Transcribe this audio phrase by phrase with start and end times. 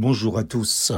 [0.00, 0.92] Bonjour à tous.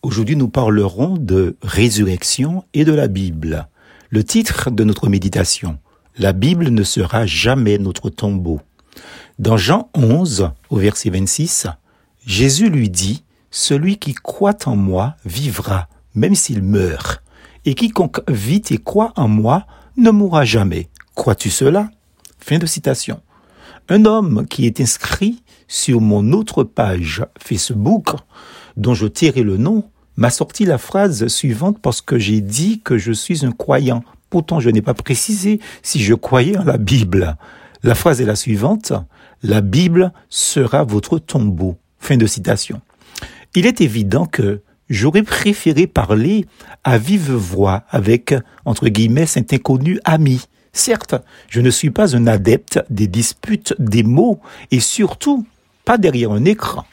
[0.00, 3.68] Aujourd'hui, nous parlerons de résurrection et de la Bible.
[4.08, 5.78] Le titre de notre méditation,
[6.16, 8.62] La Bible ne sera jamais notre tombeau.
[9.38, 11.66] Dans Jean 11, au verset 26,
[12.24, 17.22] Jésus lui dit, Celui qui croit en moi vivra, même s'il meurt,
[17.66, 19.66] et quiconque vit et croit en moi
[19.98, 20.88] ne mourra jamais.
[21.14, 21.90] Crois-tu cela?
[22.38, 23.20] Fin de citation.
[23.90, 28.10] Un homme qui est inscrit sur mon autre page Facebook,
[28.76, 29.84] dont je tirais le nom,
[30.16, 34.02] m'a sorti la phrase suivante parce que j'ai dit que je suis un croyant.
[34.30, 37.36] Pourtant, je n'ai pas précisé si je croyais en la Bible.
[37.82, 38.92] La phrase est la suivante.
[39.42, 41.76] La Bible sera votre tombeau.
[41.98, 42.80] Fin de citation.
[43.54, 46.46] Il est évident que j'aurais préféré parler
[46.84, 50.46] à vive voix avec, entre guillemets, cet inconnu ami.
[50.72, 51.14] Certes,
[51.48, 55.46] je ne suis pas un adepte des disputes des mots et surtout
[55.86, 56.84] pas derrière un écran.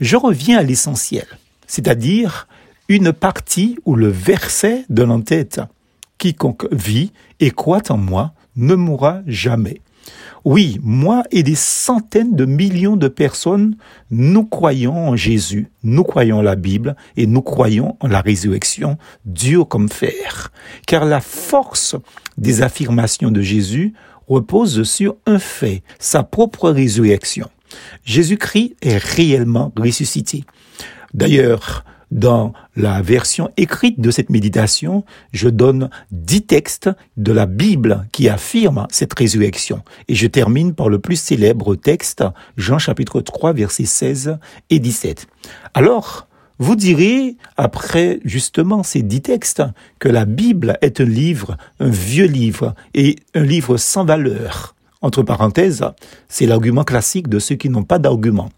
[0.00, 1.26] Je reviens à l'essentiel,
[1.66, 2.48] c'est-à-dire
[2.88, 5.60] une partie ou le verset de l'entête.
[6.18, 9.80] Quiconque vit et croit en moi ne mourra jamais.
[10.44, 13.76] Oui, moi et des centaines de millions de personnes,
[14.10, 18.98] nous croyons en Jésus, nous croyons en la Bible et nous croyons en la résurrection,
[19.24, 20.52] dur comme fer.
[20.86, 21.96] Car la force
[22.38, 23.94] des affirmations de Jésus
[24.28, 27.48] repose sur un fait, sa propre résurrection.
[28.04, 30.44] Jésus-Christ est réellement ressuscité.
[31.14, 38.06] D'ailleurs, dans la version écrite de cette méditation, je donne dix textes de la Bible
[38.12, 39.82] qui affirment cette résurrection.
[40.08, 42.24] Et je termine par le plus célèbre texte,
[42.56, 44.38] Jean chapitre 3, versets 16
[44.70, 45.26] et 17.
[45.74, 49.62] Alors, vous direz, après justement ces dix textes,
[49.98, 54.75] que la Bible est un livre, un vieux livre, et un livre sans valeur.
[55.02, 55.84] Entre parenthèses,
[56.28, 58.48] c'est l'argument classique de ceux qui n'ont pas d'argument.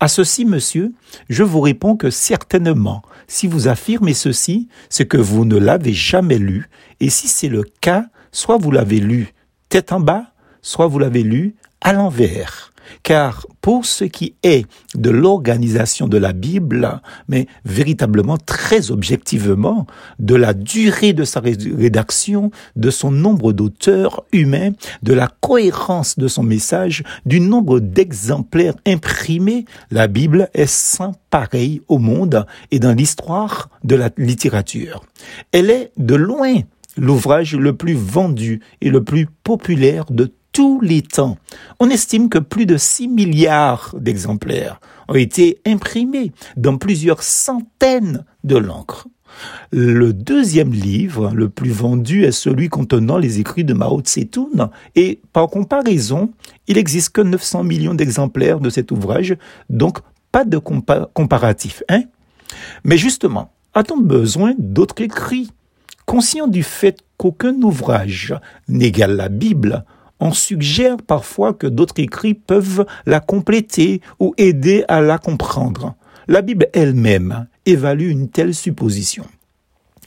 [0.00, 0.92] À ceci, monsieur,
[1.28, 6.38] je vous réponds que certainement, si vous affirmez ceci, c'est que vous ne l'avez jamais
[6.38, 6.68] lu,
[7.00, 9.32] et si c'est le cas, soit vous l'avez lu
[9.68, 10.26] tête en bas,
[10.64, 12.72] soit vous l'avez lu à l'envers.
[13.02, 19.86] Car pour ce qui est de l'organisation de la Bible, mais véritablement très objectivement,
[20.18, 26.28] de la durée de sa rédaction, de son nombre d'auteurs humains, de la cohérence de
[26.28, 32.92] son message, du nombre d'exemplaires imprimés, la Bible est sans pareil au monde et dans
[32.92, 35.04] l'histoire de la littérature.
[35.52, 36.60] Elle est de loin
[36.96, 41.36] l'ouvrage le plus vendu et le plus populaire de tous les temps.
[41.80, 48.56] On estime que plus de 6 milliards d'exemplaires ont été imprimés dans plusieurs centaines de
[48.56, 49.08] l'encre.
[49.72, 55.20] Le deuxième livre le plus vendu est celui contenant les écrits de Mao Tse-tung et
[55.32, 56.30] par comparaison,
[56.68, 59.36] il existe que 900 millions d'exemplaires de cet ouvrage,
[59.68, 59.98] donc
[60.30, 62.04] pas de comparatif, hein?
[62.84, 65.50] Mais justement, a-t-on besoin d'autres écrits?
[66.06, 68.36] Conscient du fait qu'aucun ouvrage
[68.68, 69.84] n'égale la Bible,
[70.24, 75.94] on suggère parfois que d'autres écrits peuvent la compléter ou aider à la comprendre.
[76.28, 79.26] La Bible elle-même évalue une telle supposition.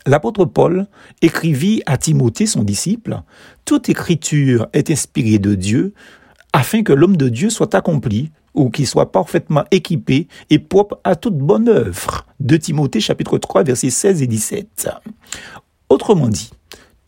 [0.08, 0.88] L'apôtre Paul
[1.22, 3.22] écrivit à Timothée, son disciple,
[3.64, 5.94] Toute écriture est inspirée de Dieu
[6.52, 11.16] afin que l'homme de Dieu soit accompli ou qu'il soit parfaitement équipé et propre à
[11.16, 12.26] toute bonne œuvre.
[12.40, 14.90] De Timothée chapitre 3 versets 16 et 17.
[15.90, 16.50] Autrement dit,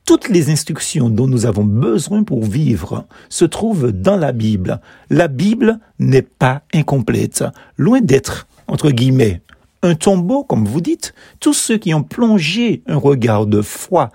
[0.10, 4.82] toutes les instructions dont nous avons besoin pour vivre se trouvent dans la Bible.
[5.12, 7.44] La Bible n'est pas incomplète,
[7.78, 9.44] loin d'être, entre guillemets,
[9.84, 14.10] un tombeau, comme vous dites, tous ceux qui ont plongé un regard de foi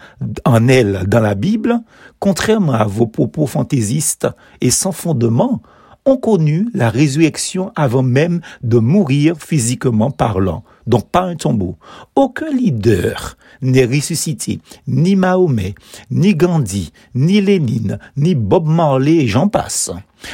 [0.44, 1.78] en elle dans la Bible,
[2.18, 4.26] contrairement à vos propos fantaisistes
[4.60, 5.62] et sans fondement,
[6.06, 10.64] ont connu la résurrection avant même de mourir physiquement parlant.
[10.86, 11.76] Donc pas un tombeau.
[12.14, 15.74] Aucun leader n'est ressuscité, ni Mahomet,
[16.10, 19.90] ni Gandhi, ni Lénine, ni Bob Marley et j'en passe.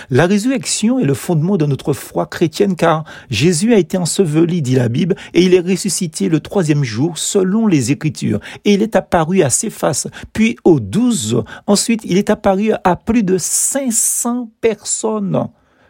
[0.09, 4.77] La résurrection est le fondement de notre foi chrétienne car Jésus a été enseveli, dit
[4.77, 8.41] la Bible, et il est ressuscité le troisième jour selon les Écritures.
[8.65, 11.43] Et il est apparu à ses faces, puis aux douze.
[11.67, 15.49] Ensuite, il est apparu à plus de 500 personnes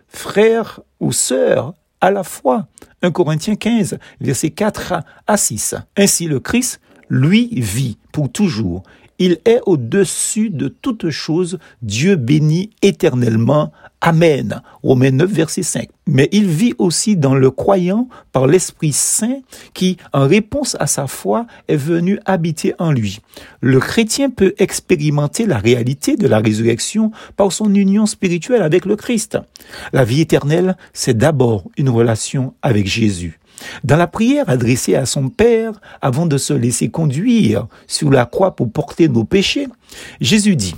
[0.08, 2.66] frères ou sœurs à la fois.
[3.02, 5.74] 1 Corinthiens 15, versets 4 à 6.
[5.96, 8.82] Ainsi le Christ, lui, vit pour toujours.
[9.20, 13.70] Il est au-dessus de toutes choses, Dieu béni éternellement.
[14.00, 14.62] Amen.
[14.82, 15.90] Romains 9, verset 5.
[16.06, 19.40] Mais il vit aussi dans le croyant par l'Esprit Saint
[19.74, 23.20] qui, en réponse à sa foi, est venu habiter en lui.
[23.60, 28.96] Le chrétien peut expérimenter la réalité de la résurrection par son union spirituelle avec le
[28.96, 29.36] Christ.
[29.92, 33.39] La vie éternelle, c'est d'abord une relation avec Jésus.
[33.84, 38.56] Dans la prière adressée à son Père avant de se laisser conduire sur la croix
[38.56, 39.68] pour porter nos péchés,
[40.20, 40.74] Jésus dit,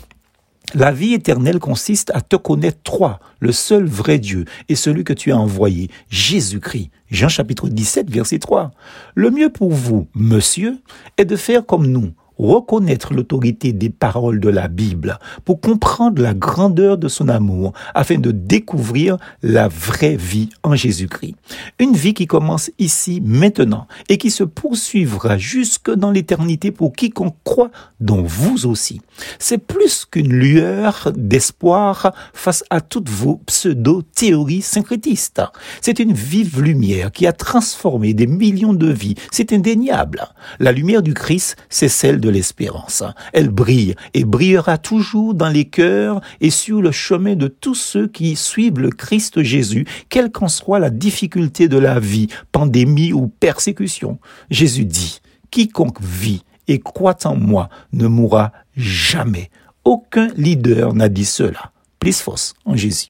[0.74, 5.12] la vie éternelle consiste à te connaître toi, le seul vrai Dieu, et celui que
[5.12, 6.90] tu as envoyé, Jésus-Christ.
[7.10, 8.70] Jean chapitre 17, verset 3.
[9.14, 10.78] Le mieux pour vous, monsieur,
[11.18, 16.34] est de faire comme nous, reconnaître l'autorité des paroles de la Bible pour comprendre la
[16.34, 21.36] grandeur de son amour afin de découvrir la vraie vie en Jésus-Christ.
[21.78, 27.36] Une vie qui commence ici, maintenant, et qui se poursuivra jusque dans l'éternité pour quiconque
[27.44, 29.00] croit, dont vous aussi.
[29.38, 35.42] C'est plus qu'une lueur d'espoir face à toutes vos pseudo-théories syncrétistes.
[35.80, 39.14] C'est une vive lumière qui a transformé des millions de vies.
[39.30, 40.24] C'est indéniable.
[40.58, 43.04] La lumière du Christ, c'est celle de l'espérance.
[43.32, 48.08] Elle brille et brillera toujours dans les cœurs et sur le chemin de tous ceux
[48.08, 53.28] qui suivent le Christ Jésus, quelle qu'en soit la difficulté de la vie, pandémie ou
[53.28, 54.18] persécution.
[54.50, 55.20] Jésus dit,
[55.50, 59.50] quiconque vit et croit en moi ne mourra jamais.
[59.84, 61.72] Aucun leader n'a dit cela.
[61.98, 63.00] Plus force en Jésus.